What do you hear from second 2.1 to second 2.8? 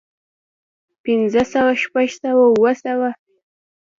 سوه اووه